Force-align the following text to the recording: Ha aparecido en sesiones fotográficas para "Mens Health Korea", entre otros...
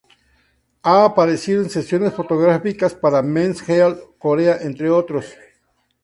Ha 0.81 1.05
aparecido 1.05 1.61
en 1.61 1.69
sesiones 1.69 2.15
fotográficas 2.15 2.95
para 2.95 3.21
"Mens 3.21 3.61
Health 3.69 3.99
Korea", 4.17 4.57
entre 4.59 4.89
otros... 4.89 5.31